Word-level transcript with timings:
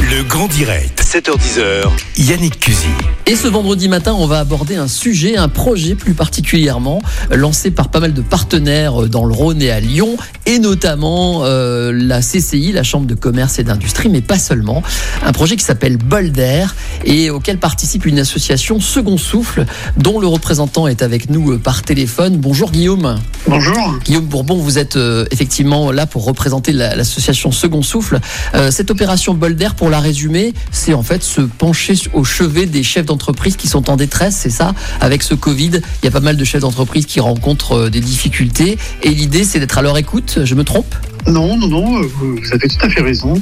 Le 0.00 0.22
grand 0.24 0.48
direct, 0.48 1.02
7h10h, 1.04 1.84
Yannick 2.16 2.58
Cusy. 2.60 2.86
Et 3.26 3.36
ce 3.36 3.46
vendredi 3.46 3.88
matin, 3.88 4.14
on 4.18 4.26
va 4.26 4.38
aborder 4.40 4.76
un 4.76 4.88
sujet, 4.88 5.36
un 5.36 5.48
projet 5.48 5.94
plus 5.94 6.14
particulièrement 6.14 7.02
lancé 7.30 7.70
par 7.70 7.90
pas 7.90 8.00
mal 8.00 8.14
de 8.14 8.22
partenaires 8.22 9.02
euh, 9.02 9.08
dans 9.08 9.24
le 9.24 9.32
Rhône 9.34 9.60
et 9.60 9.70
à 9.70 9.78
Lyon, 9.78 10.16
et 10.46 10.58
notamment 10.58 11.42
euh, 11.44 11.92
la 11.94 12.20
CCI, 12.22 12.72
la 12.72 12.82
Chambre 12.82 13.06
de 13.06 13.14
commerce 13.14 13.58
et 13.58 13.62
d'industrie, 13.64 14.08
mais 14.08 14.22
pas 14.22 14.38
seulement. 14.38 14.82
Un 15.24 15.32
projet 15.32 15.56
qui 15.56 15.64
s'appelle 15.64 15.98
Bolder 15.98 16.64
et 17.04 17.28
auquel 17.30 17.58
participe 17.58 18.06
une 18.06 18.18
association 18.18 18.80
Second 18.80 19.18
Souffle, 19.18 19.66
dont 19.98 20.18
le 20.20 20.26
représentant 20.26 20.88
est 20.88 21.02
avec 21.02 21.28
nous 21.28 21.52
euh, 21.52 21.58
par 21.58 21.82
téléphone. 21.82 22.38
Bonjour 22.38 22.70
Guillaume. 22.72 23.18
Bonjour. 23.46 23.98
Guillaume 24.04 24.24
Bourbon, 24.26 24.56
vous 24.56 24.78
êtes 24.78 24.96
euh, 24.96 25.26
effectivement 25.30 25.92
là 25.92 26.06
pour 26.06 26.24
représenter 26.24 26.72
la- 26.72 26.96
l'association 26.96 27.52
Second 27.52 27.82
Souffle. 27.82 28.18
Euh, 28.54 28.70
cette 28.70 28.90
opération 28.90 29.34
Bolder, 29.34 29.49
pour 29.76 29.90
la 29.90 30.00
résumer, 30.00 30.54
c'est 30.70 30.94
en 30.94 31.02
fait 31.02 31.22
se 31.22 31.40
pencher 31.40 31.94
au 32.12 32.24
chevet 32.24 32.66
des 32.66 32.82
chefs 32.82 33.06
d'entreprise 33.06 33.56
qui 33.56 33.68
sont 33.68 33.90
en 33.90 33.96
détresse, 33.96 34.36
c'est 34.36 34.50
ça? 34.50 34.74
Avec 35.00 35.22
ce 35.22 35.34
Covid, 35.34 35.80
il 36.02 36.04
y 36.04 36.08
a 36.08 36.10
pas 36.10 36.20
mal 36.20 36.36
de 36.36 36.44
chefs 36.44 36.62
d'entreprise 36.62 37.06
qui 37.06 37.20
rencontrent 37.20 37.76
euh, 37.76 37.90
des 37.90 38.00
difficultés. 38.00 38.78
Et 39.02 39.10
l'idée 39.10 39.44
c'est 39.44 39.60
d'être 39.60 39.78
à 39.78 39.82
leur 39.82 39.96
écoute, 39.98 40.40
je 40.44 40.54
me 40.54 40.64
trompe? 40.64 40.94
Non, 41.26 41.56
non, 41.56 41.68
non, 41.68 42.02
euh, 42.02 42.06
vous 42.18 42.52
avez 42.52 42.68
tout 42.68 42.84
à 42.84 42.88
fait 42.88 43.02
raison. 43.02 43.34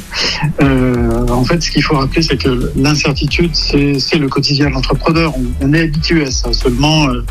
Euh, 0.60 1.26
en 1.28 1.44
fait, 1.44 1.62
ce 1.62 1.70
qu'il 1.70 1.82
faut 1.82 1.94
rappeler, 1.96 2.22
c'est 2.22 2.36
que 2.36 2.72
l'incertitude, 2.76 3.54
c'est 3.54 4.18
le 4.18 4.28
quotidien 4.28 4.68
de 4.68 4.74
l'entrepreneur. 4.74 5.32
On, 5.60 5.72
est 5.72 5.82
habitué 5.82 6.24
à 6.24 6.30
ça. 6.30 6.52
Seulement, 6.52 7.08
euh, 7.08 7.24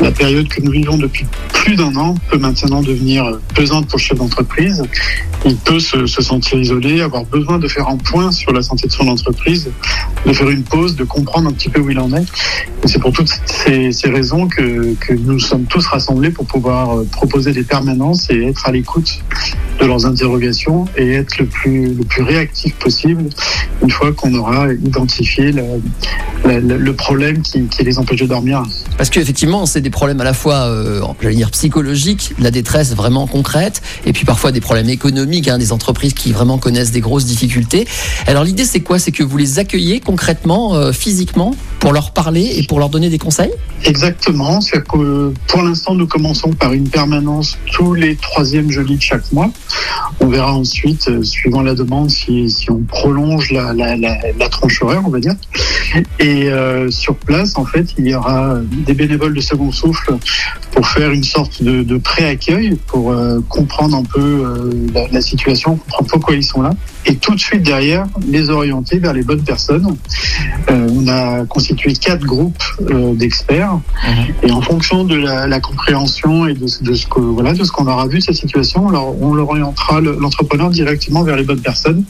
la 0.00 0.10
période 0.10 0.48
que 0.48 0.60
nous 0.60 0.72
vivons 0.72 0.96
depuis 0.96 1.26
plus 1.52 1.76
d'un 1.76 1.94
an 1.96 2.14
peut 2.30 2.38
maintenant 2.38 2.82
devenir 2.82 3.24
euh, 3.24 3.40
pesante 3.54 3.86
pour 3.88 3.98
le 3.98 4.02
chef 4.02 4.18
d'entreprise. 4.18 4.82
Il 5.44 5.56
peut 5.56 5.78
se, 5.78 6.06
se 6.06 6.22
sentir 6.22 6.58
isolé, 6.58 7.00
avoir 7.00 7.24
besoin 7.24 7.58
de 7.58 7.68
faire 7.68 7.88
un 7.88 7.96
point 7.96 8.32
sur 8.32 8.52
la 8.52 8.62
santé 8.62 8.86
de 8.86 8.92
son 8.92 9.08
entreprise, 9.08 9.70
de 10.26 10.32
faire 10.32 10.48
une 10.50 10.64
pause, 10.64 10.96
de 10.96 11.04
comprendre 11.04 11.48
un 11.48 11.52
petit 11.52 11.68
peu 11.68 11.80
où 11.80 11.90
il 11.90 11.98
en 11.98 12.12
est. 12.12 12.24
C'est 12.84 13.00
pour 13.00 13.12
toutes 13.12 13.30
ces, 13.44 13.92
ces 13.92 14.10
raisons 14.10 14.48
que, 14.48 14.94
que 14.94 15.14
nous 15.14 15.38
sommes 15.38 15.64
tous 15.64 15.86
rassemblés 15.86 16.30
pour 16.30 16.46
pouvoir 16.46 16.98
euh, 16.98 17.06
proposer 17.10 17.52
des 17.52 17.64
permanences 17.64 18.30
et 18.30 18.42
être 18.44 18.66
à 18.66 18.72
l'écoute 18.72 19.20
de 19.80 19.86
leurs 19.86 20.06
interrogations 20.06 20.84
et 20.96 21.12
être 21.12 21.38
le 21.38 21.46
plus, 21.46 21.94
réactif 22.22 22.74
possible 22.76 23.24
une 23.82 23.90
fois 23.90 24.12
qu'on 24.12 24.34
aura 24.34 24.72
identifié 24.72 25.52
la- 25.52 25.62
le 26.58 26.92
problème 26.94 27.42
qui, 27.42 27.64
qui 27.64 27.84
les 27.84 27.98
empêche 27.98 28.20
de 28.20 28.26
dormir. 28.26 28.62
Parce 28.96 29.10
qu'effectivement, 29.10 29.66
c'est 29.66 29.80
des 29.80 29.90
problèmes 29.90 30.20
à 30.20 30.24
la 30.24 30.32
fois, 30.32 30.66
euh, 30.66 31.00
j'allais 31.20 31.36
dire, 31.36 31.50
psychologiques, 31.50 32.32
la 32.38 32.50
détresse 32.50 32.94
vraiment 32.94 33.26
concrète, 33.26 33.82
et 34.06 34.12
puis 34.12 34.24
parfois 34.24 34.50
des 34.50 34.60
problèmes 34.60 34.88
économiques, 34.88 35.48
hein, 35.48 35.58
des 35.58 35.72
entreprises 35.72 36.14
qui 36.14 36.32
vraiment 36.32 36.58
connaissent 36.58 36.90
des 36.90 37.00
grosses 37.00 37.26
difficultés. 37.26 37.86
Alors 38.26 38.44
l'idée, 38.44 38.64
c'est 38.64 38.80
quoi? 38.80 38.98
C'est 38.98 39.12
que 39.12 39.22
vous 39.22 39.36
les 39.36 39.58
accueillez 39.58 40.00
concrètement, 40.00 40.74
euh, 40.74 40.92
physiquement, 40.92 41.54
pour 41.78 41.92
leur 41.92 42.12
parler 42.12 42.54
et 42.56 42.62
pour 42.62 42.78
leur 42.78 42.88
donner 42.88 43.10
des 43.10 43.18
conseils? 43.18 43.52
Exactement. 43.84 44.60
C'est 44.60 44.82
que 44.86 45.32
pour 45.46 45.62
l'instant, 45.62 45.94
nous 45.94 46.06
commençons 46.06 46.52
par 46.52 46.72
une 46.72 46.88
permanence 46.88 47.58
tous 47.72 47.94
les 47.94 48.16
troisièmes 48.16 48.70
jeudis 48.70 48.96
de 48.96 49.02
chaque 49.02 49.30
mois. 49.32 49.50
On 50.20 50.28
verra 50.28 50.54
ensuite, 50.54 51.08
euh, 51.08 51.22
suivant 51.22 51.62
la 51.62 51.74
demande, 51.74 52.10
si, 52.10 52.50
si 52.50 52.70
on 52.70 52.80
prolonge 52.80 53.50
la, 53.50 53.72
la, 53.72 53.96
la, 53.96 54.16
la 54.38 54.48
tranche 54.48 54.82
horaire, 54.82 55.02
on 55.04 55.10
va 55.10 55.20
dire. 55.20 55.34
Et 56.18 56.39
euh, 56.48 56.90
sur 56.90 57.16
place, 57.16 57.56
en 57.56 57.64
fait, 57.64 57.94
il 57.98 58.08
y 58.08 58.14
aura 58.14 58.56
des 58.86 58.94
bénévoles 58.94 59.34
de 59.34 59.40
second 59.40 59.72
souffle 59.72 60.16
pour 60.72 60.86
faire 60.86 61.10
une 61.10 61.24
sorte 61.24 61.62
de, 61.62 61.82
de 61.82 61.98
pré-accueil, 61.98 62.76
pour 62.86 63.10
euh, 63.10 63.40
comprendre 63.48 63.96
un 63.96 64.04
peu 64.04 64.20
euh, 64.20 64.70
la, 64.94 65.08
la 65.08 65.20
situation, 65.20 65.76
comprendre 65.76 66.10
pourquoi 66.10 66.34
ils 66.36 66.44
sont 66.44 66.62
là, 66.62 66.72
et 67.06 67.16
tout 67.16 67.34
de 67.34 67.40
suite 67.40 67.62
derrière, 67.62 68.06
les 68.26 68.50
orienter 68.50 68.98
vers 68.98 69.12
les 69.12 69.22
bonnes 69.22 69.42
personnes. 69.42 69.96
Euh, 71.00 71.02
on 71.02 71.08
a 71.08 71.46
constitué 71.46 71.92
quatre 71.94 72.24
groupes 72.24 72.62
euh, 72.90 73.14
d'experts, 73.14 73.78
et 74.42 74.50
en 74.50 74.60
fonction 74.60 75.04
de 75.04 75.16
la, 75.16 75.46
la 75.46 75.60
compréhension 75.60 76.46
et 76.46 76.54
de, 76.54 76.66
ce- 76.66 76.82
de 76.82 76.94
ce 76.94 77.06
que 77.06 77.20
voilà 77.20 77.52
de 77.52 77.64
ce 77.64 77.72
qu'on 77.72 77.86
aura 77.86 78.06
vu 78.06 78.18
de 78.18 78.22
cette 78.22 78.34
situation, 78.34 78.86
on 78.86 78.90
leur, 78.90 79.22
on 79.22 79.34
leur 79.34 79.48
orientera 79.48 80.00
le- 80.00 80.16
l'entrepreneur 80.20 80.70
directement 80.70 81.22
vers 81.22 81.36
les 81.36 81.44
bonnes 81.44 81.60
personnes, 81.60 82.04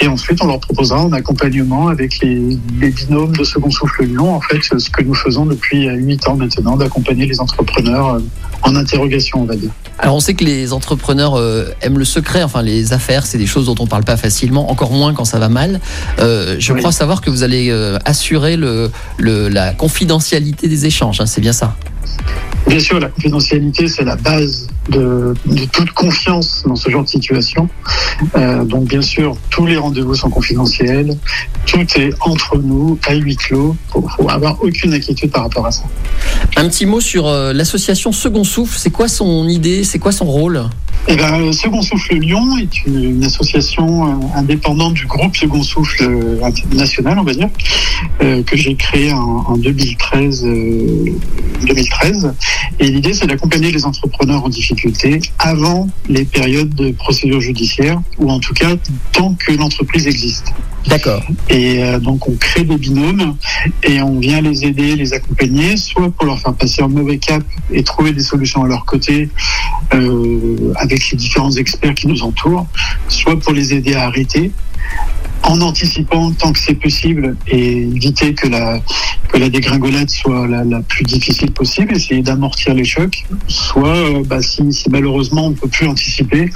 et 0.00 0.08
ensuite 0.08 0.42
on 0.42 0.46
leur 0.46 0.60
proposera 0.60 1.02
en 1.04 1.12
accompagnement 1.12 1.88
avec 1.88 2.18
les, 2.20 2.58
les 2.80 2.90
binômes 2.90 3.36
de 3.36 3.44
Second 3.44 3.70
Souffle 3.70 4.04
Lyon, 4.04 4.34
en 4.34 4.40
fait, 4.40 4.58
ce 4.62 4.90
que 4.90 5.02
nous 5.02 5.14
faisons 5.14 5.46
depuis 5.46 5.86
huit 5.88 6.26
ans 6.28 6.36
maintenant, 6.36 6.76
d'accompagner 6.76 7.26
les 7.26 7.40
entrepreneurs 7.40 8.14
euh, 8.14 8.20
en 8.62 8.76
interrogation, 8.76 9.40
on 9.42 9.44
va 9.46 9.56
dire. 9.56 9.70
Alors 10.00 10.14
on 10.14 10.20
sait 10.20 10.34
que 10.34 10.44
les 10.44 10.72
entrepreneurs 10.72 11.36
euh, 11.38 11.74
aiment 11.80 11.98
le 11.98 12.04
secret, 12.04 12.42
enfin 12.42 12.62
les 12.62 12.92
affaires, 12.92 13.26
c'est 13.26 13.38
des 13.38 13.46
choses 13.46 13.66
dont 13.66 13.74
on 13.80 13.86
parle 13.86 14.04
pas 14.04 14.16
facilement, 14.16 14.70
encore 14.70 14.92
moins 14.92 15.12
quand 15.12 15.24
ça 15.24 15.38
va 15.38 15.48
mal. 15.48 15.80
Euh, 16.20 16.56
je 16.58 16.72
Oui. 16.72 16.78
crois 16.78 16.92
savoir 16.92 17.20
que 17.20 17.30
vous 17.30 17.42
allez 17.42 17.70
euh, 17.70 17.98
assurer 18.04 18.56
le, 18.56 18.90
le- 19.18 19.48
la 19.48 19.72
confidentialité 19.74 20.68
des 20.68 20.86
échanges, 20.86 21.20
hein, 21.20 21.26
c'est 21.26 21.40
bien 21.40 21.52
ça? 21.52 21.74
Bien 22.66 22.78
sûr, 22.80 23.00
la 23.00 23.08
confidentialité, 23.08 23.88
c'est 23.88 24.04
la 24.04 24.16
base 24.16 24.68
de, 24.88 25.34
toute 25.72 25.90
confiance 25.92 26.62
dans 26.66 26.76
ce 26.76 26.90
genre 26.90 27.04
de 27.04 27.08
situation. 27.08 27.68
Euh, 28.36 28.64
donc, 28.64 28.84
bien 28.84 29.02
sûr, 29.02 29.36
tous 29.50 29.66
les 29.66 29.76
rendez-vous 29.76 30.14
sont 30.14 30.30
confidentiels. 30.30 31.16
Tout 31.66 31.86
est 31.96 32.10
entre 32.20 32.58
nous, 32.58 32.98
à 33.06 33.14
huis 33.14 33.36
clos. 33.36 33.76
Faut, 33.90 34.06
faut 34.16 34.28
avoir 34.28 34.62
aucune 34.62 34.94
inquiétude 34.94 35.30
par 35.30 35.44
rapport 35.44 35.66
à 35.66 35.70
ça. 35.70 35.84
Un 36.56 36.68
petit 36.68 36.86
mot 36.86 37.00
sur 37.00 37.26
euh, 37.26 37.52
l'association 37.52 38.12
Second 38.12 38.44
Souffle, 38.44 38.78
c'est 38.78 38.90
quoi 38.90 39.08
son 39.08 39.48
idée, 39.48 39.84
c'est 39.84 39.98
quoi 39.98 40.12
son 40.12 40.26
rôle? 40.26 40.62
Eh 41.10 41.16
ben, 41.16 41.52
Second 41.54 41.80
Souffle 41.80 42.16
Lyon 42.16 42.58
est 42.58 42.84
une, 42.84 43.24
association 43.24 44.06
euh, 44.06 44.26
indépendante 44.34 44.92
du 44.92 45.06
groupe 45.06 45.34
Second 45.34 45.62
Souffle 45.62 46.02
euh, 46.02 46.50
national, 46.74 47.18
on 47.18 47.24
va 47.24 47.32
dire, 47.32 47.48
euh, 48.20 48.42
que 48.42 48.58
j'ai 48.58 48.74
créé 48.74 49.10
en, 49.12 49.44
en 49.46 49.56
2013. 49.56 50.44
euh, 50.44 51.12
2013. 51.66 52.34
Et 52.78 52.90
l'idée, 52.90 53.14
c'est 53.14 53.26
d'accompagner 53.26 53.70
les 53.70 53.84
entrepreneurs 53.84 54.44
en 54.44 54.48
difficulté 54.48 55.20
avant 55.38 55.88
les 56.08 56.24
périodes 56.24 56.74
de 56.74 56.90
procédure 56.92 57.40
judiciaire, 57.40 58.00
ou 58.18 58.30
en 58.30 58.38
tout 58.38 58.54
cas 58.54 58.76
tant 59.12 59.34
que 59.34 59.52
l'entreprise 59.52 60.06
existe. 60.06 60.52
D'accord. 60.86 61.22
Et 61.48 61.82
euh, 61.82 61.98
donc 61.98 62.28
on 62.28 62.34
crée 62.36 62.64
des 62.64 62.76
binômes 62.76 63.36
et 63.82 64.00
on 64.00 64.18
vient 64.20 64.40
les 64.40 64.64
aider, 64.64 64.96
les 64.96 65.12
accompagner, 65.12 65.76
soit 65.76 66.10
pour 66.10 66.26
leur 66.26 66.38
faire 66.38 66.54
passer 66.54 66.82
un 66.82 66.88
mauvais 66.88 67.18
cap 67.18 67.42
et 67.70 67.82
trouver 67.82 68.12
des 68.12 68.22
solutions 68.22 68.64
à 68.64 68.68
leur 68.68 68.84
côté 68.84 69.28
euh, 69.92 70.72
avec 70.76 71.10
les 71.10 71.16
différents 71.16 71.52
experts 71.52 71.94
qui 71.94 72.06
nous 72.06 72.22
entourent, 72.22 72.66
soit 73.08 73.38
pour 73.38 73.52
les 73.52 73.74
aider 73.74 73.94
à 73.94 74.06
arrêter 74.06 74.52
en 75.42 75.60
anticipant 75.60 76.32
tant 76.32 76.52
que 76.52 76.58
c'est 76.58 76.74
possible 76.74 77.36
et 77.46 77.78
éviter 77.78 78.34
que 78.34 78.48
la, 78.48 78.80
dégringolade 79.48 80.10
soit 80.10 80.46
la, 80.46 80.80
plus 80.82 81.04
difficile 81.04 81.52
possible, 81.52 81.94
essayer 81.94 82.22
d'amortir 82.22 82.74
les 82.74 82.84
chocs, 82.84 83.24
soit 83.46 83.96
euh, 83.96 84.22
bah, 84.26 84.42
si 84.42 84.62
malheureusement 84.90 85.46
on 85.46 85.50
ne 85.50 85.54
peut 85.54 85.68
plus 85.68 85.86
anticiper, 85.86 86.50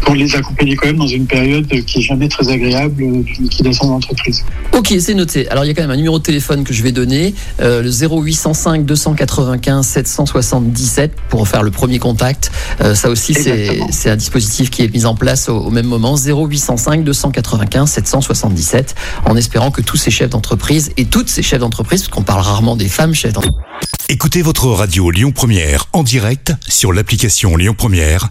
pour 0.00 0.14
les 0.14 0.34
accompagner 0.34 0.76
quand 0.76 0.86
même 0.86 0.96
dans 0.96 1.06
une 1.06 1.26
période 1.26 1.66
qui 1.66 1.98
est 1.98 2.02
jamais 2.02 2.28
très 2.28 2.48
agréable 2.48 3.02
euh, 3.02 3.22
d'une 3.22 3.44
liquidation 3.44 3.88
d'entreprise. 3.88 4.44
Ok, 4.72 4.94
c'est 5.00 5.14
noté. 5.14 5.48
Alors 5.50 5.64
il 5.64 5.68
y 5.68 5.70
a 5.70 5.74
quand 5.74 5.82
même 5.82 5.90
un 5.90 5.96
numéro 5.96 6.18
de 6.18 6.22
téléphone 6.22 6.64
que 6.64 6.72
je 6.72 6.82
vais 6.82 6.92
donner, 6.92 7.34
euh, 7.60 7.82
le 7.82 7.90
0805 7.90 8.84
295 8.84 9.86
777 9.86 11.12
pour 11.28 11.46
faire 11.48 11.62
le 11.62 11.70
premier 11.70 11.98
contact. 11.98 12.50
Euh, 12.80 12.94
ça 12.94 13.08
aussi, 13.10 13.34
c'est 13.34 14.10
un 14.10 14.16
dispositif 14.16 14.70
qui 14.70 14.82
est 14.82 14.92
mis 14.92 15.04
en 15.04 15.14
place 15.14 15.48
au, 15.48 15.58
au 15.58 15.70
même 15.70 15.86
moment, 15.86 16.16
0805 16.16 17.04
295 17.04 17.90
777, 17.90 18.94
en 19.24 19.36
espérant 19.36 19.70
que 19.70 19.82
tous 19.82 19.96
ces 19.96 20.10
chefs 20.10 20.30
d'entreprise 20.30 20.90
et 20.96 21.04
toutes 21.04 21.28
ces 21.28 21.42
chefs 21.42 21.60
d'entreprise, 21.60 22.02
parce 22.02 22.14
qu'on 22.14 22.22
parle 22.22 22.42
rarement 22.42 22.76
des 22.76 22.88
femmes 22.88 23.14
chefs 23.14 23.32
d'entreprise, 23.32 23.62
Écoutez 24.10 24.40
votre 24.40 24.68
radio 24.68 25.10
Lyon 25.10 25.32
Première 25.32 25.84
en 25.92 26.02
direct 26.02 26.54
sur 26.66 26.94
l'application 26.94 27.56
Lyon 27.56 27.74
Première, 27.76 28.30